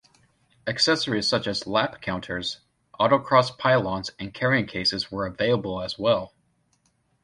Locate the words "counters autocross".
2.01-3.55